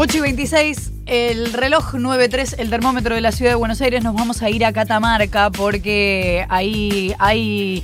8 0.00 0.18
y 0.18 0.20
26, 0.20 0.92
el 1.06 1.52
reloj 1.52 1.94
9.3, 1.94 2.54
el 2.58 2.70
termómetro 2.70 3.16
de 3.16 3.20
la 3.20 3.32
ciudad 3.32 3.50
de 3.50 3.54
Buenos 3.56 3.80
Aires, 3.80 4.04
nos 4.04 4.14
vamos 4.14 4.42
a 4.42 4.48
ir 4.48 4.64
a 4.64 4.72
Catamarca 4.72 5.50
porque 5.50 6.46
ahí 6.48 7.12
hay 7.18 7.82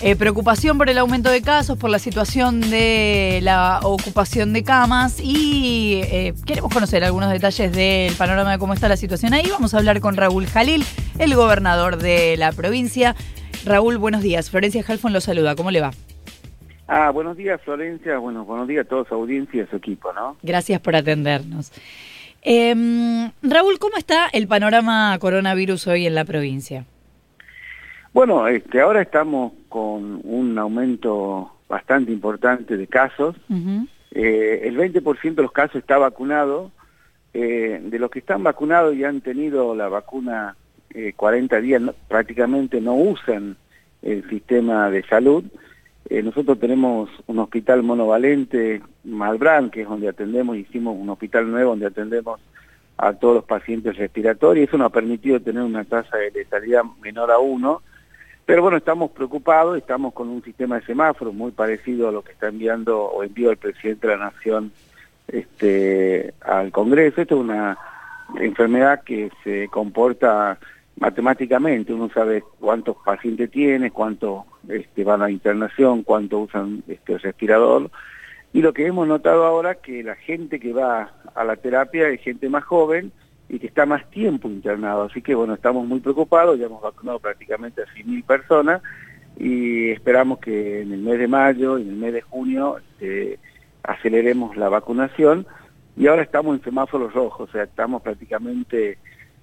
eh, 0.00 0.16
preocupación 0.16 0.78
por 0.78 0.88
el 0.88 0.96
aumento 0.96 1.28
de 1.28 1.42
casos, 1.42 1.76
por 1.76 1.90
la 1.90 1.98
situación 1.98 2.62
de 2.62 3.40
la 3.42 3.80
ocupación 3.82 4.54
de 4.54 4.64
camas 4.64 5.20
y 5.22 6.00
eh, 6.02 6.32
queremos 6.46 6.72
conocer 6.72 7.04
algunos 7.04 7.30
detalles 7.30 7.70
del 7.72 8.14
panorama 8.14 8.52
de 8.52 8.58
cómo 8.58 8.72
está 8.72 8.88
la 8.88 8.96
situación 8.96 9.34
ahí. 9.34 9.46
Vamos 9.50 9.74
a 9.74 9.76
hablar 9.76 10.00
con 10.00 10.16
Raúl 10.16 10.46
Jalil, 10.46 10.82
el 11.18 11.34
gobernador 11.34 11.98
de 11.98 12.38
la 12.38 12.52
provincia. 12.52 13.14
Raúl, 13.66 13.98
buenos 13.98 14.22
días. 14.22 14.48
Florencia 14.48 14.82
Jalfón 14.82 15.12
lo 15.12 15.20
saluda. 15.20 15.54
¿Cómo 15.56 15.70
le 15.70 15.82
va? 15.82 15.90
Ah, 16.92 17.10
buenos 17.10 17.36
días 17.36 17.60
Florencia, 17.62 18.18
bueno, 18.18 18.44
buenos 18.44 18.66
días 18.66 18.84
a 18.84 18.88
toda 18.88 19.04
su 19.04 19.14
audiencia 19.14 19.60
y 19.60 19.60
a 19.60 19.70
su 19.70 19.76
equipo, 19.76 20.12
¿no? 20.12 20.36
Gracias 20.42 20.80
por 20.80 20.96
atendernos. 20.96 21.70
Em, 22.42 23.30
Raúl, 23.42 23.78
¿cómo 23.78 23.96
está 23.96 24.26
el 24.32 24.48
panorama 24.48 25.16
coronavirus 25.20 25.86
hoy 25.86 26.08
en 26.08 26.16
la 26.16 26.24
provincia? 26.24 26.86
Bueno, 28.12 28.48
este, 28.48 28.80
ahora 28.80 29.02
estamos 29.02 29.52
con 29.68 30.20
un 30.24 30.58
aumento 30.58 31.52
bastante 31.68 32.10
importante 32.10 32.76
de 32.76 32.88
casos. 32.88 33.36
Eh, 34.10 34.62
el 34.64 34.76
20% 34.76 35.36
de 35.36 35.42
los 35.42 35.52
casos 35.52 35.76
está 35.76 35.96
vacunado. 35.96 36.72
Eh, 37.32 37.80
de 37.84 37.98
los 38.00 38.10
que 38.10 38.18
están 38.18 38.42
vacunados 38.42 38.96
y 38.96 39.04
han 39.04 39.20
tenido 39.20 39.76
la 39.76 39.86
vacuna 39.86 40.56
40 41.14 41.56
eh, 41.56 41.60
días, 41.60 41.82
prácticamente 42.08 42.80
no 42.80 42.96
usan 42.96 43.56
el 44.02 44.28
sistema 44.28 44.90
de 44.90 45.04
salud. 45.04 45.44
Eh, 46.08 46.22
nosotros 46.22 46.58
tenemos 46.58 47.10
un 47.26 47.38
hospital 47.38 47.82
monovalente, 47.82 48.82
Malbrán, 49.04 49.70
que 49.70 49.82
es 49.82 49.88
donde 49.88 50.08
atendemos, 50.08 50.56
hicimos 50.56 50.96
un 50.98 51.08
hospital 51.10 51.50
nuevo 51.50 51.70
donde 51.70 51.86
atendemos 51.86 52.40
a 52.96 53.12
todos 53.12 53.36
los 53.36 53.44
pacientes 53.44 53.96
respiratorios. 53.96 54.68
Eso 54.68 54.78
nos 54.78 54.86
ha 54.86 54.92
permitido 54.92 55.40
tener 55.40 55.62
una 55.62 55.84
tasa 55.84 56.16
de 56.16 56.30
letalidad 56.30 56.82
menor 57.00 57.30
a 57.30 57.38
uno. 57.38 57.82
Pero 58.44 58.62
bueno, 58.62 58.76
estamos 58.78 59.12
preocupados, 59.12 59.78
estamos 59.78 60.12
con 60.12 60.28
un 60.28 60.42
sistema 60.42 60.80
de 60.80 60.86
semáforo 60.86 61.32
muy 61.32 61.52
parecido 61.52 62.08
a 62.08 62.12
lo 62.12 62.22
que 62.22 62.32
está 62.32 62.48
enviando 62.48 63.04
o 63.04 63.22
envió 63.22 63.50
el 63.50 63.56
presidente 63.58 64.08
de 64.08 64.16
la 64.16 64.24
Nación 64.24 64.72
este, 65.28 66.34
al 66.40 66.72
Congreso. 66.72 67.20
Esto 67.20 67.36
es 67.36 67.40
una 67.40 67.78
enfermedad 68.40 69.02
que 69.04 69.30
se 69.44 69.68
comporta 69.68 70.58
matemáticamente, 70.98 71.92
uno 71.92 72.10
sabe 72.10 72.42
cuántos 72.58 72.96
pacientes 73.04 73.50
tiene, 73.50 73.90
cuántos 73.90 74.44
este, 74.68 75.04
van 75.04 75.22
a 75.22 75.30
internación, 75.30 76.02
cuánto 76.02 76.40
usan 76.40 76.82
este, 76.88 77.18
respirador. 77.18 77.90
Y 78.52 78.62
lo 78.62 78.72
que 78.72 78.86
hemos 78.86 79.06
notado 79.06 79.44
ahora 79.44 79.76
que 79.76 80.02
la 80.02 80.16
gente 80.16 80.58
que 80.58 80.72
va 80.72 81.12
a 81.34 81.44
la 81.44 81.56
terapia 81.56 82.08
es 82.08 82.20
gente 82.20 82.48
más 82.48 82.64
joven 82.64 83.12
y 83.48 83.58
que 83.58 83.66
está 83.66 83.86
más 83.86 84.08
tiempo 84.10 84.48
internado. 84.48 85.04
Así 85.04 85.22
que 85.22 85.34
bueno, 85.34 85.54
estamos 85.54 85.86
muy 85.86 86.00
preocupados, 86.00 86.58
ya 86.58 86.66
hemos 86.66 86.82
vacunado 86.82 87.18
prácticamente 87.18 87.82
a 87.82 87.86
100.000 87.86 88.24
personas 88.24 88.82
y 89.38 89.90
esperamos 89.90 90.38
que 90.38 90.82
en 90.82 90.92
el 90.92 91.00
mes 91.00 91.18
de 91.18 91.28
mayo 91.28 91.78
y 91.78 91.82
en 91.82 91.90
el 91.90 91.96
mes 91.96 92.12
de 92.12 92.22
junio 92.22 92.78
este, 92.78 93.38
aceleremos 93.82 94.56
la 94.56 94.68
vacunación. 94.68 95.46
Y 95.96 96.06
ahora 96.06 96.22
estamos 96.22 96.56
en 96.56 96.64
semáforos 96.64 97.12
rojos, 97.12 97.48
o 97.48 97.52
sea, 97.52 97.64
estamos 97.64 98.02
prácticamente 98.02 98.98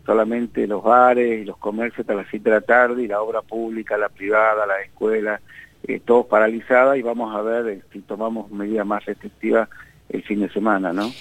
solamente 0.07 0.65
los 0.65 0.81
bares 0.81 1.41
y 1.41 1.45
los 1.45 1.57
comercios 1.57 1.99
hasta 1.99 2.15
las 2.15 2.27
7 2.29 2.49
de 2.49 2.55
la 2.55 2.61
tarde 2.61 3.03
y 3.03 3.07
la 3.07 3.21
obra 3.21 3.41
pública, 3.41 3.97
la 3.97 4.07
privada, 4.07 4.65
la 4.65 4.79
escuela, 4.81 5.41
eh, 5.85 5.99
todo 6.03 6.25
paralizada 6.25 6.97
y 6.97 7.01
vamos 7.01 7.35
a 7.35 7.41
ver 7.41 7.67
eh, 7.67 7.81
si 7.91 7.99
tomamos 7.99 8.49
medidas 8.49 8.87
más 8.87 9.05
restrictivas 9.05 9.67
el 10.09 10.23
fin 10.23 10.39
de 10.39 10.49
semana, 10.49 10.93
¿no? 10.93 11.11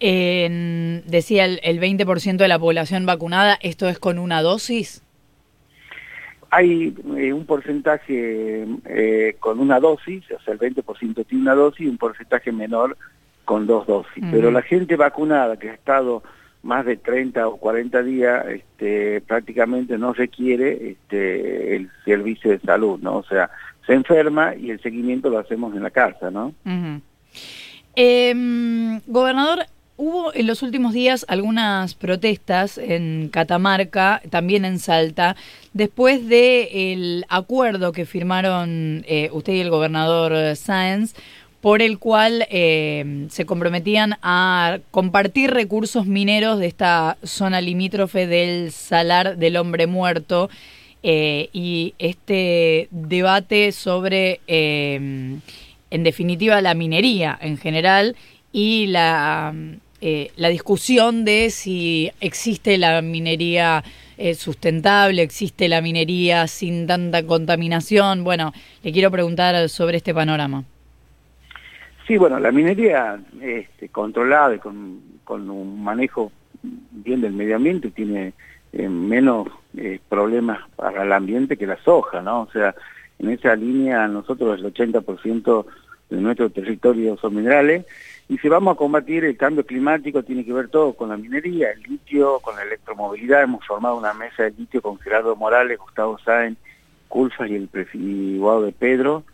decía 0.00 1.44
el, 1.44 1.58
el 1.64 1.80
20% 1.80 2.36
de 2.36 2.46
la 2.46 2.60
población 2.60 3.04
vacunada, 3.04 3.58
¿esto 3.60 3.88
es 3.88 3.98
con 3.98 4.20
una 4.20 4.42
dosis? 4.42 5.02
Hay 6.50 6.94
eh, 7.16 7.32
un 7.32 7.44
porcentaje 7.44 8.64
con 9.40 9.58
una 9.58 9.80
dosis, 9.80 10.22
o 10.30 10.40
sea, 10.40 10.54
el 10.54 10.60
20% 10.60 11.26
tiene 11.26 11.42
una 11.42 11.56
dosis 11.56 11.80
y 11.80 11.88
un 11.88 11.98
porcentaje 11.98 12.52
menor 12.52 12.96
con 13.44 13.66
dos 13.66 13.88
dosis. 13.88 14.22
Pero 14.30 14.52
la 14.52 14.62
gente 14.62 14.94
vacunada 14.94 15.56
que 15.56 15.70
ha 15.70 15.74
estado 15.74 16.22
más 16.68 16.84
de 16.84 16.98
30 16.98 17.48
o 17.48 17.56
40 17.56 18.02
días 18.02 18.46
este, 18.46 19.22
prácticamente 19.22 19.96
no 19.96 20.12
requiere 20.12 20.90
este, 20.90 21.74
el 21.74 21.90
servicio 22.04 22.50
de 22.50 22.60
salud, 22.60 23.00
¿no? 23.00 23.16
O 23.16 23.24
sea, 23.24 23.50
se 23.86 23.94
enferma 23.94 24.54
y 24.54 24.70
el 24.70 24.80
seguimiento 24.80 25.30
lo 25.30 25.38
hacemos 25.38 25.74
en 25.74 25.82
la 25.82 25.90
casa, 25.90 26.30
¿no? 26.30 26.52
Em, 27.96 29.00
gobernador, 29.06 29.60
hubo 29.96 30.32
en 30.34 30.46
los 30.46 30.62
últimos 30.62 30.92
días 30.92 31.24
algunas 31.28 31.94
protestas 31.94 32.76
en 32.76 33.30
Catamarca, 33.30 34.20
también 34.28 34.66
en 34.66 34.78
Salta, 34.78 35.36
después 35.72 36.28
del 36.28 36.68
el 36.70 37.24
acuerdo 37.30 37.92
que 37.92 38.04
firmaron 38.04 39.04
eh, 39.08 39.30
usted 39.32 39.54
y 39.54 39.60
el 39.60 39.70
gobernador 39.70 40.54
Sáenz 40.54 41.14
por 41.60 41.82
el 41.82 41.98
cual 41.98 42.46
eh, 42.50 43.26
se 43.30 43.44
comprometían 43.44 44.16
a 44.22 44.78
compartir 44.90 45.50
recursos 45.50 46.06
mineros 46.06 46.60
de 46.60 46.66
esta 46.66 47.18
zona 47.24 47.60
limítrofe 47.60 48.26
del 48.26 48.70
Salar 48.70 49.36
del 49.38 49.56
Hombre 49.56 49.86
Muerto 49.86 50.50
eh, 51.02 51.48
y 51.52 51.94
este 51.98 52.88
debate 52.90 53.72
sobre, 53.72 54.40
eh, 54.46 55.40
en 55.90 56.04
definitiva, 56.04 56.60
la 56.60 56.74
minería 56.74 57.36
en 57.40 57.56
general 57.56 58.14
y 58.52 58.86
la, 58.86 59.52
la 60.36 60.48
discusión 60.48 61.24
de 61.24 61.50
si 61.50 62.10
existe 62.20 62.78
la 62.78 63.02
minería 63.02 63.84
sustentable, 64.36 65.22
existe 65.22 65.68
la 65.68 65.80
minería 65.80 66.46
sin 66.46 66.86
tanta 66.86 67.24
contaminación. 67.24 68.24
Bueno, 68.24 68.52
le 68.82 68.92
quiero 68.92 69.10
preguntar 69.10 69.68
sobre 69.68 69.98
este 69.98 70.14
panorama. 70.14 70.64
Sí, 72.08 72.16
bueno, 72.16 72.40
la 72.40 72.50
minería 72.52 73.20
este, 73.42 73.90
controlada 73.90 74.54
y 74.54 74.58
con, 74.58 75.02
un 75.28 75.84
manejo 75.84 76.32
bien 76.62 77.20
del 77.20 77.34
medio 77.34 77.56
ambiente 77.56 77.90
tiene 77.90 78.32
eh, 78.72 78.88
menos 78.88 79.48
eh, 79.76 80.00
problemas 80.08 80.58
para 80.74 81.02
el 81.02 81.12
ambiente 81.12 81.58
que 81.58 81.66
la 81.66 81.76
soja, 81.82 82.22
¿no? 82.22 82.40
O 82.40 82.50
sea, 82.50 82.74
en 83.18 83.28
esa 83.28 83.54
línea 83.54 84.08
nosotros 84.08 84.58
el 84.58 84.72
80% 84.72 85.66
de 86.08 86.16
nuestro 86.16 86.48
territorio 86.48 87.18
son 87.18 87.34
minerales 87.34 87.84
y 88.26 88.38
si 88.38 88.48
vamos 88.48 88.72
a 88.72 88.78
combatir 88.78 89.26
el 89.26 89.36
cambio 89.36 89.66
climático 89.66 90.22
tiene 90.22 90.46
que 90.46 90.52
ver 90.54 90.68
todo 90.68 90.94
con 90.94 91.10
la 91.10 91.18
minería, 91.18 91.72
el 91.72 91.82
litio, 91.82 92.40
con 92.40 92.56
la 92.56 92.62
electromovilidad. 92.62 93.42
Hemos 93.42 93.66
formado 93.66 93.98
una 93.98 94.14
mesa 94.14 94.44
de 94.44 94.52
litio 94.52 94.80
con 94.80 94.98
Gerardo 94.98 95.36
Morales, 95.36 95.78
Gustavo 95.78 96.18
Sáenz, 96.20 96.56
Culfas 97.08 97.50
y 97.50 97.56
el 97.56 97.68
prefiguado 97.68 98.62
de 98.62 98.72
Pedro 98.72 99.24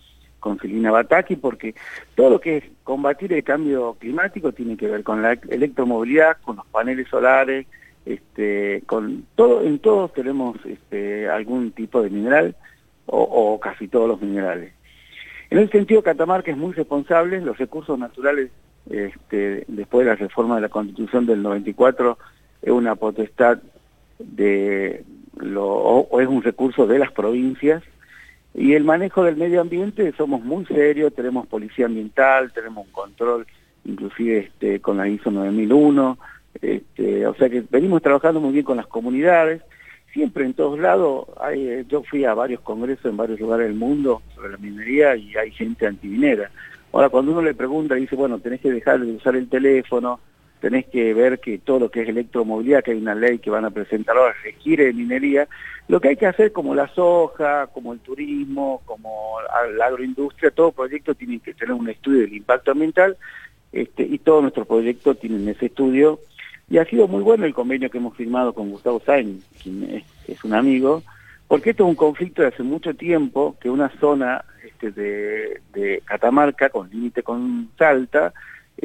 con 0.44 0.58
Celina 0.58 0.90
Bataki, 0.90 1.36
porque 1.36 1.74
todo 2.14 2.28
lo 2.28 2.38
que 2.38 2.58
es 2.58 2.64
combatir 2.82 3.32
el 3.32 3.42
cambio 3.42 3.96
climático 3.98 4.52
tiene 4.52 4.76
que 4.76 4.88
ver 4.88 5.02
con 5.02 5.22
la 5.22 5.32
electromovilidad, 5.48 6.36
con 6.42 6.56
los 6.56 6.66
paneles 6.66 7.08
solares, 7.08 7.66
este, 8.04 8.82
con 8.84 9.24
todo, 9.36 9.62
en 9.62 9.78
todos 9.78 10.12
tenemos 10.12 10.58
este, 10.66 11.30
algún 11.30 11.72
tipo 11.72 12.02
de 12.02 12.10
mineral 12.10 12.54
o, 13.06 13.58
casi 13.58 13.88
todos 13.88 14.06
los 14.06 14.20
minerales. 14.20 14.74
En 15.48 15.60
ese 15.60 15.72
sentido, 15.72 16.02
Catamarca 16.02 16.50
es 16.50 16.58
muy 16.58 16.74
responsable, 16.74 17.40
los 17.40 17.56
recursos 17.56 17.98
naturales, 17.98 18.50
este, 18.90 19.64
después 19.66 20.04
de 20.04 20.10
la 20.12 20.16
reforma 20.16 20.56
de 20.56 20.60
la 20.60 20.68
Constitución 20.68 21.24
del 21.24 21.42
94, 21.42 22.18
es 22.60 22.70
una 22.70 22.96
potestad 22.96 23.60
de, 24.18 25.04
lo, 25.38 25.64
o 25.66 26.20
es 26.20 26.28
un 26.28 26.42
recurso 26.42 26.86
de 26.86 26.98
las 26.98 27.12
provincias, 27.12 27.82
y 28.54 28.74
el 28.74 28.84
manejo 28.84 29.24
del 29.24 29.36
medio 29.36 29.60
ambiente 29.60 30.12
somos 30.16 30.42
muy 30.42 30.64
serios, 30.66 31.12
tenemos 31.12 31.46
policía 31.46 31.86
ambiental, 31.86 32.52
tenemos 32.52 32.86
un 32.86 32.92
control 32.92 33.46
inclusive 33.84 34.38
este, 34.38 34.80
con 34.80 34.96
la 34.96 35.08
ISO 35.08 35.30
9001, 35.30 36.18
este, 36.62 37.26
o 37.26 37.34
sea 37.34 37.50
que 37.50 37.64
venimos 37.68 38.00
trabajando 38.00 38.40
muy 38.40 38.52
bien 38.52 38.64
con 38.64 38.76
las 38.76 38.86
comunidades, 38.86 39.62
siempre 40.12 40.44
en 40.44 40.54
todos 40.54 40.78
lados, 40.78 41.26
hay, 41.40 41.68
eh, 41.68 41.84
yo 41.88 42.02
fui 42.04 42.24
a 42.24 42.34
varios 42.34 42.60
congresos 42.60 43.06
en 43.06 43.16
varios 43.16 43.40
lugares 43.40 43.66
del 43.66 43.76
mundo 43.76 44.22
sobre 44.34 44.52
la 44.52 44.58
minería 44.58 45.16
y 45.16 45.36
hay 45.36 45.50
gente 45.50 45.86
antiminera. 45.86 46.50
Ahora 46.92 47.08
cuando 47.08 47.32
uno 47.32 47.42
le 47.42 47.54
pregunta, 47.54 47.96
dice, 47.96 48.14
bueno, 48.14 48.38
tenés 48.38 48.60
que 48.60 48.70
dejar 48.70 49.00
de 49.00 49.12
usar 49.12 49.34
el 49.34 49.48
teléfono, 49.48 50.20
tenés 50.64 50.86
que 50.86 51.12
ver 51.12 51.40
que 51.40 51.58
todo 51.58 51.78
lo 51.78 51.90
que 51.90 52.00
es 52.00 52.08
electromovilidad, 52.08 52.82
que 52.82 52.92
hay 52.92 52.96
una 52.96 53.14
ley 53.14 53.38
que 53.38 53.50
van 53.50 53.66
a 53.66 53.70
presentar 53.70 54.16
ahora, 54.16 54.34
requiere 54.42 54.86
de 54.86 54.94
minería, 54.94 55.46
lo 55.88 56.00
que 56.00 56.08
hay 56.08 56.16
que 56.16 56.26
hacer 56.26 56.52
como 56.52 56.74
la 56.74 56.88
soja, 56.88 57.66
como 57.66 57.92
el 57.92 57.98
turismo, 57.98 58.80
como 58.86 59.36
la 59.76 59.84
agroindustria, 59.84 60.50
todo 60.50 60.72
proyecto 60.72 61.14
tiene 61.14 61.38
que 61.40 61.52
tener 61.52 61.74
un 61.74 61.90
estudio 61.90 62.22
del 62.22 62.32
impacto 62.32 62.70
ambiental 62.70 63.18
este, 63.72 64.04
y 64.04 64.16
todos 64.16 64.40
nuestros 64.40 64.66
proyectos 64.66 65.20
tienen 65.20 65.46
ese 65.50 65.66
estudio. 65.66 66.18
Y 66.70 66.78
ha 66.78 66.86
sido 66.86 67.08
muy 67.08 67.22
bueno 67.22 67.44
el 67.44 67.52
convenio 67.52 67.90
que 67.90 67.98
hemos 67.98 68.16
firmado 68.16 68.54
con 68.54 68.70
Gustavo 68.70 69.02
Sainz, 69.04 69.44
quien 69.62 70.02
es, 70.26 70.44
un 70.44 70.54
amigo, 70.54 71.02
porque 71.46 71.70
esto 71.70 71.84
es 71.84 71.90
un 71.90 71.94
conflicto 71.94 72.40
de 72.40 72.48
hace 72.48 72.62
mucho 72.62 72.94
tiempo, 72.94 73.54
que 73.60 73.68
una 73.68 73.90
zona 74.00 74.46
este, 74.64 74.92
de, 74.92 75.60
de 75.74 76.02
Catamarca, 76.06 76.70
con 76.70 76.88
límite 76.88 77.22
con 77.22 77.68
Salta, 77.76 78.32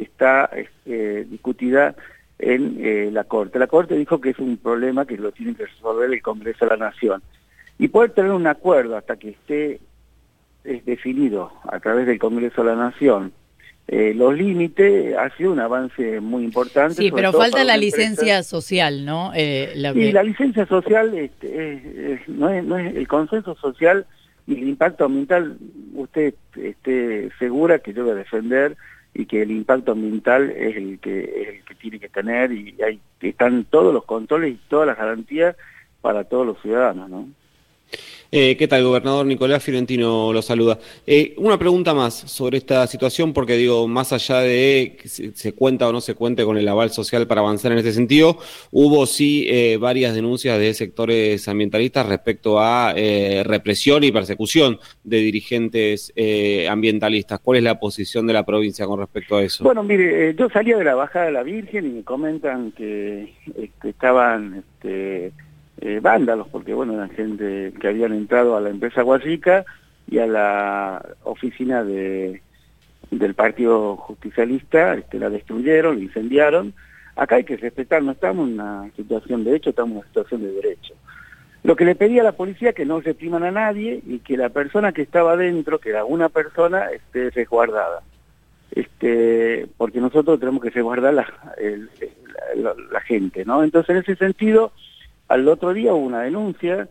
está 0.02 0.50
este, 0.54 1.24
discutida 1.24 1.94
en 2.38 2.76
eh, 2.80 3.10
la 3.12 3.24
Corte. 3.24 3.58
La 3.58 3.66
Corte 3.66 3.96
dijo 3.96 4.20
que 4.20 4.30
es 4.30 4.38
un 4.38 4.56
problema 4.56 5.06
que 5.06 5.16
lo 5.16 5.32
tiene 5.32 5.54
que 5.54 5.66
resolver 5.66 6.12
el 6.12 6.22
Congreso 6.22 6.64
de 6.64 6.70
la 6.76 6.88
Nación. 6.88 7.22
Y 7.78 7.88
poder 7.88 8.10
tener 8.10 8.32
un 8.32 8.46
acuerdo 8.46 8.96
hasta 8.96 9.16
que 9.16 9.30
esté 9.30 9.80
definido 10.62 11.52
a 11.64 11.80
través 11.80 12.06
del 12.06 12.18
Congreso 12.18 12.62
de 12.62 12.70
la 12.70 12.76
Nación 12.76 13.32
eh, 13.92 14.14
los 14.14 14.36
límites 14.36 15.16
ha 15.16 15.36
sido 15.36 15.50
un 15.50 15.58
avance 15.58 16.20
muy 16.20 16.44
importante. 16.44 16.94
Sí, 16.94 17.10
pero 17.10 17.32
falta 17.32 17.64
la 17.64 17.76
licencia 17.76 18.44
social, 18.44 19.04
¿no? 19.04 19.32
Eh, 19.34 19.72
la 19.74 20.22
licencia 20.22 20.64
social 20.66 21.12
este, 21.12 22.22
no, 22.28 22.50
es, 22.50 22.62
no 22.62 22.78
es 22.78 22.94
el 22.94 23.08
consenso 23.08 23.56
social 23.56 24.06
y 24.46 24.52
el 24.52 24.68
impacto 24.68 25.06
ambiental, 25.06 25.56
usted 25.94 26.34
esté 26.56 27.30
segura 27.40 27.80
que 27.80 27.92
yo 27.92 28.04
voy 28.04 28.12
a 28.12 28.14
defender 28.14 28.76
y 29.14 29.26
que 29.26 29.42
el 29.42 29.50
impacto 29.50 29.92
ambiental 29.92 30.50
es 30.50 30.76
el 30.76 30.98
que 31.00 31.20
es 31.20 31.48
el 31.48 31.64
que 31.64 31.74
tiene 31.74 31.98
que 31.98 32.08
tener 32.08 32.52
y 32.52 32.76
ahí 32.82 33.00
están 33.20 33.64
todos 33.64 33.92
los 33.92 34.04
controles 34.04 34.52
y 34.52 34.60
todas 34.68 34.86
las 34.86 34.96
garantías 34.96 35.56
para 36.00 36.24
todos 36.24 36.46
los 36.46 36.60
ciudadanos, 36.62 37.10
¿no? 37.10 37.28
Eh, 38.32 38.56
¿Qué 38.56 38.68
tal, 38.68 38.84
gobernador 38.84 39.26
Nicolás 39.26 39.64
Fiorentino 39.64 40.32
lo 40.32 40.40
saluda? 40.40 40.78
Eh, 41.04 41.34
una 41.38 41.58
pregunta 41.58 41.94
más 41.94 42.14
sobre 42.14 42.58
esta 42.58 42.86
situación, 42.86 43.32
porque 43.32 43.56
digo, 43.56 43.88
más 43.88 44.12
allá 44.12 44.38
de 44.38 44.96
que 45.00 45.08
se, 45.08 45.52
cuenta 45.52 45.88
o 45.88 45.92
no 45.92 46.00
se 46.00 46.14
cuente 46.14 46.44
con 46.44 46.56
el 46.56 46.68
aval 46.68 46.90
social 46.90 47.26
para 47.26 47.40
avanzar 47.40 47.72
en 47.72 47.78
este 47.78 47.90
sentido, 47.90 48.38
hubo 48.70 49.04
sí 49.06 49.46
eh, 49.48 49.78
varias 49.78 50.14
denuncias 50.14 50.60
de 50.60 50.72
sectores 50.74 51.48
ambientalistas 51.48 52.06
respecto 52.06 52.60
a 52.60 52.94
represión 53.44 54.04
y 54.04 54.12
persecución 54.12 54.78
de 55.02 55.16
dirigentes 55.18 56.12
ambientalistas. 56.68 57.40
¿Cuál 57.40 57.58
es 57.58 57.64
la 57.64 57.80
posición 57.80 58.26
de 58.28 58.32
la 58.32 58.44
provincia 58.46 58.86
con 58.86 59.00
respecto 59.00 59.36
a 59.36 59.42
eso? 59.42 59.64
Bueno, 59.64 59.82
mire, 59.82 60.34
yo 60.36 60.48
salía 60.50 60.76
de 60.76 60.84
la 60.84 60.94
Bajada 60.94 61.26
de 61.26 61.32
la 61.32 61.42
Virgen 61.42 61.86
y 61.86 61.90
me 61.90 62.04
comentan 62.04 62.70
que 62.72 63.34
este, 63.56 63.88
estaban... 63.88 64.62
Este, 64.64 65.32
eh, 65.80 65.98
vándalos, 66.02 66.48
porque 66.48 66.74
bueno, 66.74 66.92
eran 66.92 67.10
gente 67.10 67.72
que 67.80 67.88
habían 67.88 68.12
entrado 68.12 68.54
a 68.54 68.60
la 68.60 68.68
empresa 68.68 69.02
Guasica 69.02 69.64
y 70.10 70.18
a 70.18 70.26
la 70.26 71.02
oficina 71.24 71.82
de, 71.82 72.42
del 73.10 73.34
Partido 73.34 73.96
Justicialista, 73.96 74.94
este, 74.94 75.18
la 75.18 75.30
destruyeron, 75.30 76.02
incendiaron. 76.02 76.74
Acá 77.16 77.36
hay 77.36 77.44
que 77.44 77.56
respetar, 77.56 78.02
no 78.02 78.12
estamos 78.12 78.48
en 78.48 78.54
una 78.54 78.90
situación 78.94 79.42
de 79.42 79.56
hecho, 79.56 79.70
estamos 79.70 79.92
en 79.92 79.96
una 79.98 80.06
situación 80.08 80.42
de 80.42 80.52
derecho. 80.52 80.94
Lo 81.62 81.76
que 81.76 81.84
le 81.84 81.94
pedía 81.94 82.20
a 82.20 82.24
la 82.24 82.32
policía 82.32 82.72
que 82.74 82.84
no 82.84 83.00
repriman 83.00 83.44
a 83.44 83.50
nadie 83.50 84.02
y 84.06 84.18
que 84.18 84.36
la 84.36 84.50
persona 84.50 84.92
que 84.92 85.02
estaba 85.02 85.36
dentro, 85.36 85.78
que 85.78 85.90
era 85.90 86.04
una 86.04 86.28
persona, 86.28 86.90
esté 86.90 87.30
resguardada. 87.30 88.02
Este, 88.70 89.66
porque 89.76 90.00
nosotros 90.00 90.38
tenemos 90.38 90.62
que 90.62 90.70
resguardar 90.70 91.14
la, 91.14 91.26
la, 92.56 92.74
la 92.92 93.00
gente, 93.00 93.44
¿no? 93.44 93.64
Entonces, 93.64 93.90
en 93.90 94.02
ese 94.02 94.16
sentido, 94.16 94.72
al 95.30 95.46
otro 95.46 95.72
día 95.72 95.94
hubo 95.94 96.04
una 96.04 96.22
denuncia, 96.22 96.88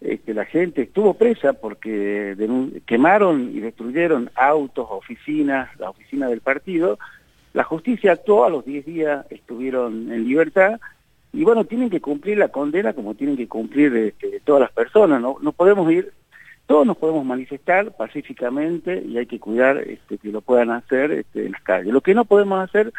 este, 0.00 0.32
la 0.32 0.44
gente 0.44 0.82
estuvo 0.82 1.14
presa 1.14 1.54
porque 1.54 2.36
quemaron 2.86 3.50
y 3.52 3.58
destruyeron 3.58 4.30
autos, 4.36 4.86
oficinas, 4.88 5.68
la 5.80 5.90
oficina 5.90 6.28
del 6.28 6.40
partido. 6.40 7.00
La 7.52 7.64
justicia 7.64 8.12
actuó, 8.12 8.44
a 8.44 8.48
los 8.48 8.64
10 8.64 8.86
días 8.86 9.26
estuvieron 9.30 10.12
en 10.12 10.24
libertad 10.24 10.78
y 11.32 11.42
bueno, 11.42 11.64
tienen 11.64 11.90
que 11.90 12.00
cumplir 12.00 12.38
la 12.38 12.48
condena 12.48 12.92
como 12.92 13.16
tienen 13.16 13.36
que 13.36 13.48
cumplir 13.48 13.96
este, 13.96 14.40
todas 14.44 14.60
las 14.60 14.70
personas, 14.70 15.20
¿no? 15.20 15.38
No 15.42 15.50
podemos 15.50 15.90
ir, 15.90 16.12
todos 16.66 16.86
nos 16.86 16.96
podemos 16.96 17.24
manifestar 17.24 17.96
pacíficamente 17.96 19.02
y 19.04 19.18
hay 19.18 19.26
que 19.26 19.40
cuidar 19.40 19.78
este, 19.78 20.16
que 20.16 20.28
lo 20.28 20.42
puedan 20.42 20.70
hacer 20.70 21.10
este, 21.10 21.46
en 21.46 21.52
las 21.52 21.62
calles. 21.62 21.92
Lo 21.92 22.02
que 22.02 22.14
no 22.14 22.24
podemos 22.24 22.62
hacer 22.62 22.92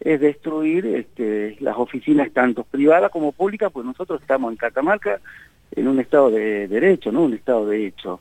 es 0.00 0.20
destruir 0.20 0.86
este, 0.86 1.56
las 1.60 1.76
oficinas 1.76 2.30
tanto 2.32 2.64
privadas 2.64 3.10
como 3.10 3.32
públicas, 3.32 3.72
pues 3.72 3.86
nosotros 3.86 4.20
estamos 4.20 4.52
en 4.52 4.56
Catamarca 4.56 5.20
en 5.72 5.88
un 5.88 6.00
estado 6.00 6.30
de 6.30 6.68
derecho, 6.68 7.10
no 7.12 7.22
un 7.22 7.34
estado 7.34 7.66
de 7.66 7.86
hecho. 7.86 8.20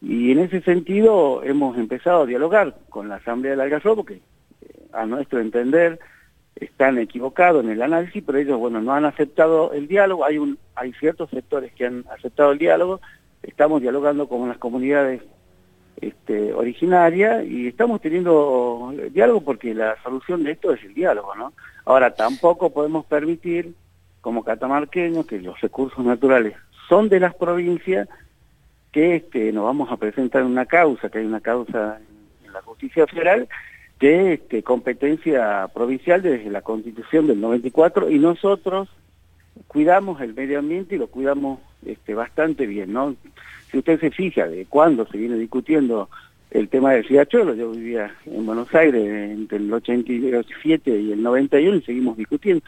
Y 0.00 0.30
en 0.30 0.38
ese 0.38 0.60
sentido 0.60 1.42
hemos 1.42 1.76
empezado 1.76 2.22
a 2.22 2.26
dialogar 2.26 2.76
con 2.88 3.08
la 3.08 3.16
Asamblea 3.16 3.52
del 3.52 3.60
Algarrobo, 3.60 4.04
que 4.04 4.14
eh, 4.14 4.20
a 4.92 5.06
nuestro 5.06 5.40
entender 5.40 5.98
están 6.56 6.98
equivocados 6.98 7.64
en 7.64 7.70
el 7.70 7.82
análisis, 7.82 8.22
pero 8.24 8.38
ellos, 8.38 8.58
bueno, 8.58 8.80
no 8.80 8.92
han 8.92 9.04
aceptado 9.04 9.72
el 9.72 9.86
diálogo, 9.86 10.24
hay, 10.24 10.38
un, 10.38 10.58
hay 10.74 10.92
ciertos 10.94 11.30
sectores 11.30 11.72
que 11.74 11.86
han 11.86 12.04
aceptado 12.10 12.52
el 12.52 12.58
diálogo, 12.58 13.00
estamos 13.42 13.80
dialogando 13.80 14.28
con 14.28 14.48
las 14.48 14.58
comunidades 14.58 15.22
este, 16.00 16.52
originaria 16.52 17.42
y 17.42 17.66
estamos 17.66 18.00
teniendo 18.00 18.94
diálogo 19.10 19.42
porque 19.42 19.74
la 19.74 20.00
solución 20.02 20.44
de 20.44 20.52
esto 20.52 20.72
es 20.72 20.82
el 20.84 20.94
diálogo, 20.94 21.34
¿no? 21.34 21.52
Ahora, 21.84 22.14
tampoco 22.14 22.70
podemos 22.70 23.06
permitir, 23.06 23.74
como 24.20 24.44
catamarqueños, 24.44 25.26
que 25.26 25.40
los 25.40 25.60
recursos 25.60 26.04
naturales 26.04 26.54
son 26.88 27.08
de 27.08 27.20
las 27.20 27.34
provincias, 27.34 28.08
que 28.92 29.16
este, 29.16 29.52
nos 29.52 29.64
vamos 29.64 29.90
a 29.90 29.96
presentar 29.96 30.44
una 30.44 30.66
causa, 30.66 31.08
que 31.08 31.18
hay 31.18 31.26
una 31.26 31.40
causa 31.40 31.98
en, 32.44 32.52
la 32.52 32.62
justicia 32.62 33.06
federal, 33.06 33.48
que 33.98 34.32
es 34.32 34.40
este, 34.40 34.62
competencia 34.62 35.68
provincial 35.74 36.22
desde 36.22 36.50
la 36.50 36.62
constitución 36.62 37.26
del 37.26 37.40
94 37.40 38.10
y 38.10 38.18
nosotros 38.18 38.88
cuidamos 39.66 40.20
el 40.20 40.34
medio 40.34 40.58
ambiente 40.58 40.94
y 40.94 40.98
lo 40.98 41.08
cuidamos 41.08 41.60
este, 41.84 42.14
bastante 42.14 42.66
bien, 42.66 42.92
¿no? 42.92 43.16
Si 43.70 43.78
usted 43.78 44.00
se 44.00 44.10
fija 44.10 44.46
de 44.46 44.66
cuándo 44.66 45.06
se 45.06 45.18
viene 45.18 45.36
discutiendo 45.36 46.08
el 46.50 46.68
tema 46.68 46.92
del 46.92 47.04
riachuelo, 47.04 47.54
yo 47.54 47.70
vivía 47.72 48.14
en 48.24 48.46
Buenos 48.46 48.74
Aires 48.74 49.04
entre 49.30 49.58
el 49.58 49.72
87 49.72 51.00
y 51.00 51.12
el 51.12 51.22
91 51.22 51.76
y 51.76 51.82
seguimos 51.82 52.16
discutiendo. 52.16 52.64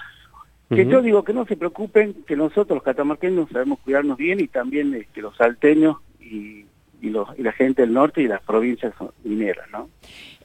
Que 0.68 0.86
yo 0.86 1.02
digo 1.02 1.24
que 1.24 1.32
no 1.32 1.44
se 1.46 1.56
preocupen, 1.56 2.14
que 2.28 2.36
nosotros 2.36 2.76
los 2.76 2.84
catamarqueños 2.84 3.48
sabemos 3.50 3.80
cuidarnos 3.80 4.16
bien 4.16 4.38
y 4.38 4.46
también 4.46 4.94
este, 4.94 5.20
los 5.20 5.36
salteños 5.36 5.96
y, 6.20 6.64
y, 7.02 7.08
los, 7.10 7.28
y 7.36 7.42
la 7.42 7.50
gente 7.50 7.82
del 7.82 7.92
norte 7.92 8.22
y 8.22 8.28
las 8.28 8.40
provincias 8.42 8.94
mineras, 9.24 9.68
¿no? 9.72 9.88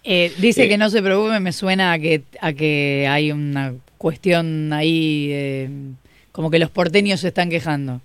Eh, 0.03 0.31
dice 0.39 0.65
eh. 0.65 0.69
que 0.69 0.77
no 0.77 0.89
se 0.89 1.03
preocupen, 1.03 1.41
me 1.43 1.51
suena 1.51 1.91
a 1.91 1.99
que, 1.99 2.23
a 2.39 2.53
que 2.53 3.07
hay 3.07 3.31
una 3.31 3.73
cuestión 3.97 4.71
ahí, 4.71 5.29
eh, 5.31 5.69
como 6.31 6.51
que 6.51 6.59
los 6.59 6.69
porteños 6.69 7.19
se 7.19 7.27
están 7.29 7.49
quejando. 7.49 8.01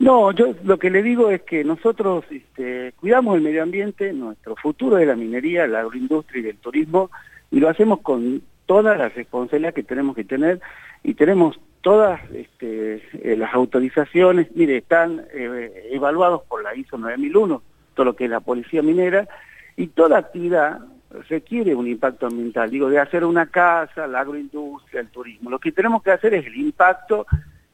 No, 0.00 0.32
yo 0.32 0.54
lo 0.64 0.78
que 0.78 0.88
le 0.88 1.02
digo 1.02 1.30
es 1.30 1.42
que 1.42 1.62
nosotros 1.62 2.24
este, 2.30 2.94
cuidamos 2.98 3.36
el 3.36 3.42
medio 3.42 3.62
ambiente, 3.62 4.14
nuestro 4.14 4.56
futuro 4.56 4.96
es 4.96 5.06
la 5.06 5.14
minería, 5.14 5.66
la 5.66 5.80
agroindustria 5.80 6.42
y 6.42 6.48
el 6.48 6.56
turismo, 6.56 7.10
y 7.50 7.60
lo 7.60 7.68
hacemos 7.68 8.00
con 8.00 8.40
todas 8.64 8.96
las 8.96 9.14
responsabilidades 9.14 9.74
que 9.74 9.82
tenemos 9.82 10.16
que 10.16 10.24
tener, 10.24 10.58
y 11.02 11.12
tenemos 11.12 11.60
todas 11.82 12.18
este, 12.32 13.02
eh, 13.12 13.36
las 13.36 13.52
autorizaciones, 13.52 14.48
mire, 14.54 14.78
están 14.78 15.22
eh, 15.34 15.90
evaluados 15.92 16.44
por 16.44 16.62
la 16.62 16.74
ISO 16.74 16.96
9001, 16.96 17.62
todo 17.92 18.06
lo 18.06 18.16
que 18.16 18.24
es 18.24 18.30
la 18.30 18.40
policía 18.40 18.80
minera, 18.80 19.28
y 19.76 19.88
toda 19.88 20.16
actividad 20.16 20.80
requiere 21.28 21.74
un 21.74 21.86
impacto 21.86 22.26
ambiental, 22.26 22.70
digo, 22.70 22.88
de 22.88 23.00
hacer 23.00 23.22
una 23.22 23.50
casa, 23.50 24.06
la 24.06 24.20
agroindustria, 24.20 25.02
el 25.02 25.08
turismo. 25.08 25.50
Lo 25.50 25.58
que 25.58 25.72
tenemos 25.72 26.02
que 26.02 26.12
hacer 26.12 26.32
es 26.32 26.46
el 26.46 26.56
impacto 26.56 27.26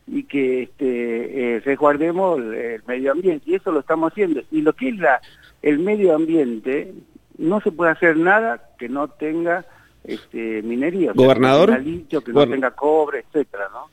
y 0.06 0.24
que 0.24 0.62
este, 0.62 1.56
eh, 1.56 1.60
resguardemos 1.60 2.38
el, 2.38 2.82
medio 2.86 3.12
ambiente, 3.12 3.50
y 3.50 3.54
eso 3.54 3.72
lo 3.72 3.80
estamos 3.80 4.12
haciendo. 4.12 4.42
Y 4.50 4.62
lo 4.62 4.72
que 4.72 4.90
es 4.90 4.98
la, 4.98 5.20
el 5.62 5.78
medio 5.78 6.14
ambiente, 6.14 6.94
no 7.38 7.60
se 7.60 7.72
puede 7.72 7.92
hacer 7.92 8.16
nada 8.16 8.70
que 8.78 8.88
no 8.88 9.08
tenga 9.08 9.64
este, 10.04 10.62
minería. 10.62 11.12
¿Gobernador? 11.12 11.82
que 11.82 12.32
no 12.32 12.48
tenga 12.48 12.70
cobre, 12.70 13.24
etcétera, 13.28 13.68
¿no? 13.72 13.90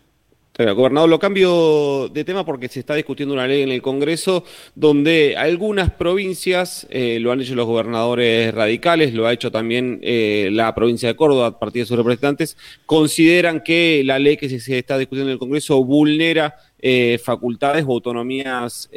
Gobernador, 0.55 1.10
lo 1.10 1.17
cambio 1.17 2.10
de 2.10 2.24
tema 2.24 2.45
porque 2.45 2.67
se 2.67 2.79
está 2.79 2.93
discutiendo 2.93 3.33
una 3.33 3.48
ley 3.48 3.63
en 3.63 3.69
el 3.69 3.81
Congreso 3.81 4.43
donde 4.75 5.36
algunas 5.36 5.89
provincias, 5.89 6.86
eh, 6.91 7.17
lo 7.19 7.31
han 7.31 7.41
hecho 7.41 7.55
los 7.55 7.65
gobernadores 7.65 8.53
radicales, 8.53 9.15
lo 9.15 9.25
ha 9.25 9.33
hecho 9.33 9.51
también 9.51 10.00
eh, 10.03 10.50
la 10.51 10.75
provincia 10.75 11.10
de 11.10 11.15
Córdoba, 11.15 11.57
partido 11.57 11.86
de 11.86 11.88
sus 11.88 11.98
representantes, 11.98 12.55
consideran 12.86 13.63
que 13.63 14.03
la 14.05 14.19
ley 14.19 14.38
que 14.38 14.48
se, 14.48 14.77
está 14.77 15.00
discutiendo 15.00 15.31
en 15.31 15.33
el 15.33 15.39
Congreso 15.39 15.83
vulnera 15.83 16.55
eh, 16.77 17.19
facultades 17.24 17.83
o 17.88 17.93
autonomías 17.93 18.91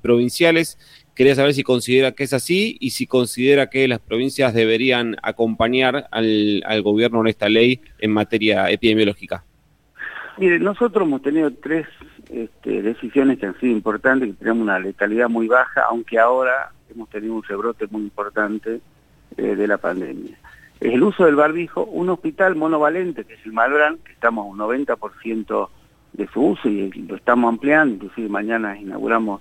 provinciales. 0.00 0.78
Quería 1.16 1.34
saber 1.34 1.54
si 1.54 1.64
considera 1.64 2.12
que 2.12 2.22
es 2.22 2.32
así 2.32 2.76
y 2.78 2.90
si 2.90 3.08
considera 3.08 3.68
que 3.68 3.88
las 3.88 3.98
provincias 3.98 4.54
deberían 4.54 5.16
acompañar 5.24 6.06
al 6.12 6.82
gobierno 6.82 7.20
en 7.22 7.26
esta 7.26 7.48
ley 7.48 7.80
en 7.98 8.12
materia 8.12 8.70
epidemiológica. 8.70 9.44
Mire, 10.36 10.58
nosotros 10.58 11.06
hemos 11.06 11.22
tenido 11.22 11.52
tres 11.52 11.86
este, 12.28 12.82
decisiones 12.82 13.38
que 13.38 13.46
han 13.46 13.58
sido 13.60 13.72
importantes, 13.72 14.30
que 14.30 14.34
tenemos 14.34 14.62
una 14.62 14.78
letalidad 14.78 15.28
muy 15.28 15.46
baja, 15.46 15.82
aunque 15.88 16.18
ahora 16.18 16.72
hemos 16.90 17.08
tenido 17.08 17.34
un 17.34 17.42
rebrote 17.42 17.86
muy 17.88 18.02
importante 18.02 18.80
eh, 19.36 19.54
de 19.54 19.66
la 19.66 19.78
pandemia. 19.78 20.36
Es 20.80 20.92
el 20.92 21.02
uso 21.02 21.24
del 21.24 21.36
barbijo, 21.36 21.84
un 21.84 22.10
hospital 22.10 22.56
monovalente, 22.56 23.24
que 23.24 23.34
es 23.34 23.46
el 23.46 23.52
Malbrán, 23.52 23.98
que 23.98 24.12
estamos 24.12 24.44
a 24.44 24.48
un 24.48 24.58
90% 24.58 25.68
de 26.14 26.28
su 26.28 26.42
uso 26.42 26.68
y 26.68 26.90
lo 26.90 27.16
estamos 27.16 27.48
ampliando, 27.48 27.94
inclusive 27.94 28.28
mañana 28.28 28.76
inauguramos 28.76 29.40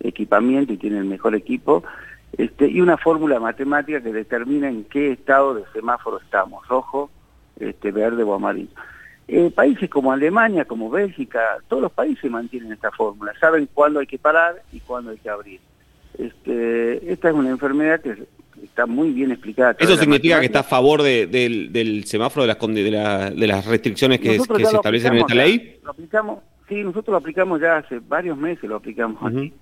equipamiento 0.00 0.72
y 0.72 0.76
tiene 0.76 0.98
el 0.98 1.04
mejor 1.04 1.34
equipo, 1.34 1.84
este, 2.36 2.68
y 2.68 2.80
una 2.80 2.96
fórmula 2.96 3.40
matemática 3.40 4.02
que 4.02 4.12
determina 4.12 4.68
en 4.68 4.84
qué 4.84 5.12
estado 5.12 5.54
de 5.54 5.64
semáforo 5.72 6.20
estamos, 6.20 6.66
rojo, 6.68 7.10
este, 7.58 7.92
verde 7.92 8.22
o 8.22 8.34
amarillo. 8.34 8.74
Eh, 9.26 9.50
países 9.54 9.88
como 9.88 10.12
Alemania, 10.12 10.66
como 10.66 10.90
Bélgica, 10.90 11.40
todos 11.68 11.84
los 11.84 11.92
países 11.92 12.30
mantienen 12.30 12.72
esta 12.72 12.90
fórmula, 12.90 13.32
saben 13.40 13.68
cuándo 13.72 14.00
hay 14.00 14.06
que 14.06 14.18
parar 14.18 14.62
y 14.70 14.80
cuándo 14.80 15.12
hay 15.12 15.16
que 15.16 15.30
abrir. 15.30 15.60
Este, 16.18 17.10
esta 17.10 17.30
es 17.30 17.34
una 17.34 17.48
enfermedad 17.48 18.00
que 18.00 18.26
está 18.62 18.86
muy 18.86 19.12
bien 19.12 19.32
explicada. 19.32 19.76
¿Eso 19.78 19.96
significa 19.96 20.40
que 20.40 20.46
está 20.46 20.60
a 20.60 20.64
favor 20.64 21.02
del, 21.02 22.04
semáforo 22.06 22.42
de 22.42 22.48
las, 22.48 22.58
de, 22.60 23.34
de 23.40 23.46
las 23.46 23.66
restricciones 23.66 24.20
que, 24.20 24.38
se 24.38 24.62
establecen 24.62 25.14
en 25.14 25.18
esta 25.20 25.34
ley? 25.34 25.78
Lo 25.82 25.90
aplicamos, 25.90 26.38
sí, 26.68 26.82
nosotros 26.82 27.12
lo 27.12 27.18
aplicamos 27.18 27.60
ya 27.60 27.78
hace 27.78 28.00
varios 28.00 28.36
meses, 28.36 28.64
lo 28.64 28.76
aplicamos 28.76 29.22
aquí. 29.24 29.52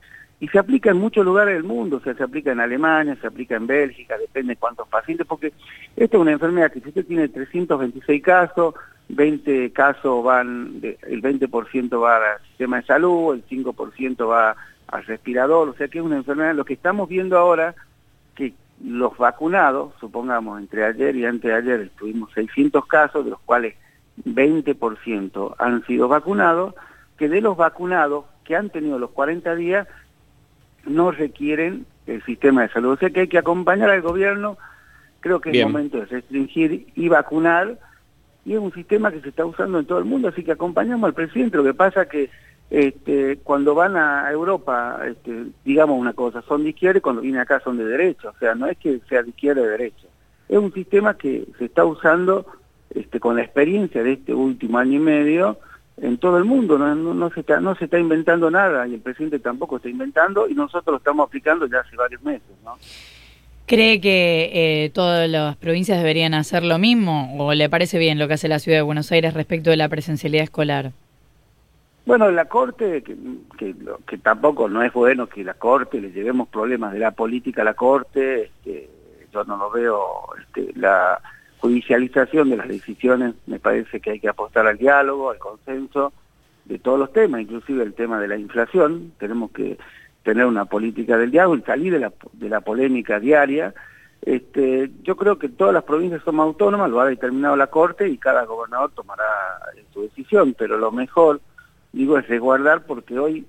Y 0.40 0.48
se 0.48 0.58
aplica 0.58 0.90
en 0.90 0.96
muchos 0.96 1.24
lugares 1.24 1.54
del 1.54 1.62
mundo, 1.62 1.98
o 1.98 2.00
sea, 2.00 2.14
se 2.14 2.24
aplica 2.24 2.50
en 2.50 2.58
Alemania, 2.58 3.16
se 3.20 3.28
aplica 3.28 3.54
en 3.54 3.68
Bélgica, 3.68 4.18
depende 4.18 4.54
de 4.54 4.56
cuántos 4.56 4.88
pacientes, 4.88 5.24
porque 5.24 5.52
esta 5.96 6.16
es 6.16 6.20
una 6.20 6.32
enfermedad 6.32 6.72
que 6.72 6.80
si 6.80 6.88
usted 6.88 7.06
tiene 7.06 7.28
326 7.28 8.22
casos, 8.24 8.74
20 9.12 9.72
casos 9.72 10.24
van, 10.24 10.80
el 10.82 11.22
20% 11.22 12.00
va 12.00 12.16
al 12.16 12.42
sistema 12.48 12.78
de 12.78 12.86
salud, 12.86 13.34
el 13.34 13.46
5% 13.46 14.28
va 14.28 14.56
al 14.88 15.04
respirador, 15.04 15.68
o 15.68 15.74
sea 15.74 15.88
que 15.88 15.98
es 15.98 16.04
una 16.04 16.16
enfermedad, 16.16 16.54
lo 16.54 16.64
que 16.64 16.74
estamos 16.74 17.08
viendo 17.08 17.38
ahora, 17.38 17.74
que 18.34 18.54
los 18.82 19.16
vacunados, 19.16 19.92
supongamos 20.00 20.60
entre 20.60 20.84
ayer 20.84 21.14
y 21.16 21.26
antes 21.26 21.50
de 21.50 21.54
ayer 21.54 21.90
tuvimos 21.98 22.32
600 22.32 22.86
casos, 22.86 23.24
de 23.24 23.30
los 23.32 23.40
cuales 23.40 23.74
20% 24.24 25.56
han 25.58 25.84
sido 25.86 26.08
vacunados, 26.08 26.74
que 27.18 27.28
de 27.28 27.40
los 27.40 27.56
vacunados 27.56 28.24
que 28.44 28.56
han 28.56 28.70
tenido 28.70 28.98
los 28.98 29.10
40 29.10 29.54
días 29.54 29.86
no 30.86 31.10
requieren 31.10 31.86
el 32.06 32.22
sistema 32.24 32.62
de 32.62 32.70
salud. 32.70 32.92
O 32.92 32.96
sea 32.96 33.10
que 33.10 33.20
hay 33.20 33.28
que 33.28 33.38
acompañar 33.38 33.90
al 33.90 34.02
gobierno, 34.02 34.58
creo 35.20 35.40
que 35.40 35.50
es 35.50 35.56
el 35.56 35.66
momento 35.66 35.98
de 35.98 36.06
restringir 36.06 36.88
y 36.94 37.08
vacunar, 37.08 37.78
y 38.44 38.54
es 38.54 38.58
un 38.58 38.72
sistema 38.72 39.12
que 39.12 39.20
se 39.20 39.28
está 39.28 39.44
usando 39.44 39.78
en 39.78 39.86
todo 39.86 39.98
el 39.98 40.04
mundo, 40.04 40.28
así 40.28 40.42
que 40.42 40.52
acompañamos 40.52 41.08
al 41.08 41.14
presidente. 41.14 41.56
Lo 41.56 41.64
que 41.64 41.74
pasa 41.74 42.08
que 42.08 42.30
este, 42.70 43.38
cuando 43.44 43.74
van 43.74 43.96
a 43.96 44.30
Europa, 44.30 45.00
este, 45.06 45.46
digamos 45.64 46.00
una 46.00 46.14
cosa, 46.14 46.42
son 46.42 46.64
de 46.64 46.70
izquierda 46.70 46.98
y 46.98 47.02
cuando 47.02 47.22
vienen 47.22 47.40
acá 47.40 47.60
son 47.60 47.76
de 47.76 47.84
derecha, 47.84 48.30
o 48.30 48.38
sea, 48.38 48.54
no 48.54 48.66
es 48.66 48.78
que 48.78 49.00
sea 49.08 49.22
de 49.22 49.28
izquierda 49.28 49.60
o 49.60 49.64
de 49.64 49.70
derecha. 49.70 50.06
Es 50.48 50.58
un 50.58 50.72
sistema 50.72 51.16
que 51.16 51.46
se 51.58 51.66
está 51.66 51.84
usando 51.84 52.46
este, 52.90 53.20
con 53.20 53.36
la 53.36 53.42
experiencia 53.42 54.02
de 54.02 54.14
este 54.14 54.34
último 54.34 54.78
año 54.78 54.94
y 54.94 55.00
medio 55.00 55.58
en 55.98 56.18
todo 56.18 56.38
el 56.38 56.44
mundo, 56.44 56.78
no, 56.78 56.94
no, 56.94 57.30
se 57.30 57.40
está, 57.40 57.60
no 57.60 57.74
se 57.74 57.84
está 57.84 57.98
inventando 57.98 58.50
nada 58.50 58.88
y 58.88 58.94
el 58.94 59.00
presidente 59.00 59.38
tampoco 59.38 59.76
está 59.76 59.88
inventando 59.88 60.48
y 60.48 60.54
nosotros 60.54 60.94
lo 60.94 60.96
estamos 60.96 61.26
aplicando 61.26 61.66
ya 61.66 61.80
hace 61.80 61.94
varios 61.94 62.22
meses. 62.22 62.48
¿no? 62.64 62.76
¿Cree 63.66 64.00
que 64.00 64.50
eh, 64.52 64.90
todas 64.90 65.28
las 65.28 65.56
provincias 65.56 65.98
deberían 65.98 66.34
hacer 66.34 66.64
lo 66.64 66.78
mismo 66.78 67.36
o 67.38 67.54
le 67.54 67.68
parece 67.70 67.98
bien 67.98 68.18
lo 68.18 68.28
que 68.28 68.34
hace 68.34 68.48
la 68.48 68.58
ciudad 68.58 68.78
de 68.78 68.82
Buenos 68.82 69.10
Aires 69.12 69.34
respecto 69.34 69.70
de 69.70 69.76
la 69.76 69.88
presencialidad 69.88 70.44
escolar? 70.44 70.92
Bueno, 72.04 72.30
la 72.30 72.46
Corte, 72.46 73.02
que, 73.02 73.16
que, 73.56 73.74
que 74.06 74.18
tampoco 74.18 74.68
no 74.68 74.82
es 74.82 74.92
bueno 74.92 75.28
que 75.28 75.44
la 75.44 75.54
Corte 75.54 76.00
le 76.00 76.10
llevemos 76.10 76.48
problemas 76.48 76.92
de 76.92 76.98
la 76.98 77.12
política 77.12 77.62
a 77.62 77.64
la 77.64 77.74
Corte, 77.74 78.44
este, 78.44 78.90
yo 79.32 79.44
no 79.44 79.56
lo 79.56 79.70
veo, 79.70 80.02
este, 80.40 80.72
la 80.74 81.20
judicialización 81.58 82.50
de 82.50 82.56
las 82.56 82.66
decisiones, 82.66 83.34
me 83.46 83.60
parece 83.60 84.00
que 84.00 84.10
hay 84.10 84.20
que 84.20 84.28
apostar 84.28 84.66
al 84.66 84.78
diálogo, 84.78 85.30
al 85.30 85.38
consenso 85.38 86.12
de 86.64 86.80
todos 86.80 86.98
los 86.98 87.12
temas, 87.12 87.40
inclusive 87.40 87.84
el 87.84 87.94
tema 87.94 88.20
de 88.20 88.28
la 88.28 88.36
inflación, 88.36 89.12
tenemos 89.18 89.52
que 89.52 89.78
tener 90.22 90.46
una 90.46 90.64
política 90.64 91.16
del 91.16 91.30
diálogo 91.30 91.56
y 91.56 91.62
salir 91.62 91.92
de 91.92 92.00
la, 92.00 92.12
de 92.32 92.48
la 92.48 92.60
polémica 92.60 93.18
diaria. 93.18 93.74
Este, 94.20 94.90
yo 95.02 95.16
creo 95.16 95.38
que 95.38 95.48
todas 95.48 95.74
las 95.74 95.82
provincias 95.82 96.22
son 96.22 96.38
autónomas, 96.38 96.90
lo 96.90 97.00
ha 97.00 97.06
determinado 97.06 97.56
la 97.56 97.66
Corte 97.66 98.08
y 98.08 98.18
cada 98.18 98.44
gobernador 98.44 98.92
tomará 98.94 99.24
su 99.92 100.02
decisión, 100.02 100.54
pero 100.56 100.78
lo 100.78 100.92
mejor, 100.92 101.40
digo, 101.92 102.16
es 102.18 102.28
resguardar 102.28 102.86
porque 102.86 103.18
hoy 103.18 103.46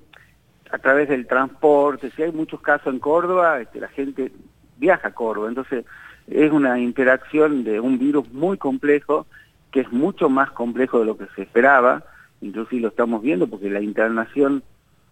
a 0.71 0.79
través 0.79 1.07
del 1.09 1.27
transporte, 1.27 2.09
si 2.15 2.23
hay 2.23 2.31
muchos 2.31 2.59
casos 2.59 2.91
en 2.91 2.99
Córdoba, 2.99 3.61
este, 3.61 3.79
la 3.79 3.89
gente 3.89 4.31
viaja 4.77 5.09
a 5.09 5.13
Córdoba, 5.13 5.49
entonces 5.49 5.85
es 6.25 6.51
una 6.51 6.79
interacción 6.79 7.63
de 7.63 7.79
un 7.79 7.99
virus 7.99 8.31
muy 8.33 8.57
complejo, 8.57 9.27
que 9.71 9.81
es 9.81 9.91
mucho 9.91 10.29
más 10.29 10.49
complejo 10.49 10.99
de 10.99 11.05
lo 11.05 11.17
que 11.17 11.27
se 11.35 11.43
esperaba, 11.43 12.03
inclusive 12.41 12.81
lo 12.81 12.87
estamos 12.87 13.21
viendo 13.21 13.45
porque 13.47 13.69
la 13.69 13.81
internación 13.81 14.63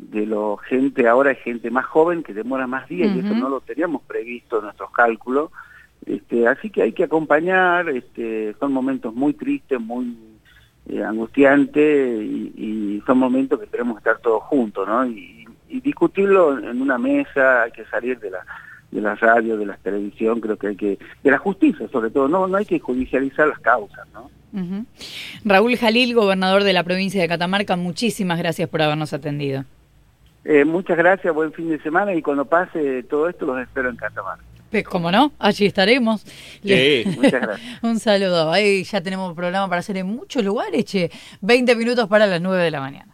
de 0.10 0.26
la 0.26 0.56
gente 0.68 1.08
ahora 1.08 1.32
es 1.32 1.40
gente 1.40 1.70
más 1.70 1.86
joven 1.86 2.24
que 2.24 2.34
demora 2.34 2.68
más 2.68 2.90
días 2.90 3.16
y 3.16 3.20
eso 3.20 3.34
no 3.36 3.50
lo 3.50 3.62
teníamos 3.62 4.02
previsto 4.04 4.58
en 4.58 4.66
nuestros 4.66 4.92
cálculos. 4.92 5.52
Este, 6.06 6.48
así 6.48 6.70
que 6.70 6.82
hay 6.82 6.94
que 6.94 7.04
acompañar, 7.04 7.88
este, 7.90 8.56
son 8.60 8.74
momentos 8.74 9.14
muy 9.14 9.34
tristes, 9.34 9.80
muy 9.80 10.18
eh, 10.90 11.04
angustiantes 11.04 12.22
y, 12.24 13.02
son 13.06 13.18
momentos 13.18 13.60
que 13.60 13.68
tenemos 13.68 13.96
que 13.96 14.00
estar 14.00 14.20
todos 14.20 14.44
juntos, 14.44 14.88
¿no? 14.88 15.06
Y, 15.06 15.46
y 15.70 15.82
discutirlo 15.82 16.58
en 16.60 16.82
una 16.82 16.98
mesa, 16.98 17.64
hay 17.64 17.72
que 17.72 17.86
salir 17.86 18.20
de 18.20 18.30
la 18.30 18.46
de 18.92 19.02
la 19.02 19.16
radio, 19.16 19.58
de 19.58 19.66
la 19.66 19.78
televisión, 19.78 20.42
creo 20.42 20.58
que 20.58 20.68
hay 20.68 20.76
que, 20.76 21.00
de 21.24 21.32
la 21.32 21.38
justicia 21.38 21.88
sobre 21.90 22.10
todo, 22.10 22.28
no, 22.28 22.46
no 22.48 22.58
hay 22.58 22.66
que 22.66 22.80
judicializar 22.80 23.48
las 23.48 23.60
causas, 23.60 24.06
¿no? 24.14 24.30
Raúl 25.46 25.78
Jalil, 25.78 26.14
gobernador 26.14 26.66
de 26.66 26.74
la 26.74 26.84
provincia 26.84 27.22
de 27.22 27.28
Catamarca, 27.30 27.78
muchísimas 27.78 28.38
gracias 28.38 28.68
por 28.68 28.82
habernos 28.82 29.14
atendido. 29.14 29.64
Eh, 30.44 30.66
muchas 30.66 30.98
gracias, 30.98 31.34
buen 31.34 31.54
fin 31.54 31.70
de 31.70 31.80
semana 31.82 32.14
y 32.14 32.22
cuando 32.22 32.46
pase 32.46 33.04
todo 33.04 33.30
esto 33.30 33.46
los 33.46 33.60
espero 33.60 33.90
en 33.90 33.96
Catamarca. 33.96 34.44
Pues 34.72 34.86
como 34.86 35.12
no, 35.12 35.34
allí 35.38 35.66
estaremos. 35.66 36.22
Sí, 36.64 37.04
muchas 37.18 37.42
gracias. 37.42 37.84
Un 37.84 38.00
saludo. 38.00 38.52
Ahí 38.52 38.84
ya 38.84 39.02
tenemos 39.02 39.34
programa 39.36 39.68
para 39.68 39.80
hacer 39.80 39.98
en 39.98 40.08
muchos 40.08 40.44
lugares, 40.46 40.86
che. 40.86 41.12
20 41.42 41.76
minutos 41.76 42.08
para 42.08 42.26
las 42.26 42.42
9 42.42 42.64
de 42.64 42.72
la 42.72 42.80
mañana. 42.80 43.14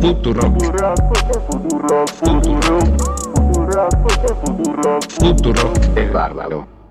Futuro. 0.00 0.42
Futuro. 2.20 2.86
Futuro. 5.18 5.72
El 5.96 6.10
bárbaro. 6.10 6.72